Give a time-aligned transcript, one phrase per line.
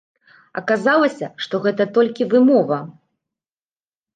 [0.61, 2.81] Аказалася, што гэта толькі вымова.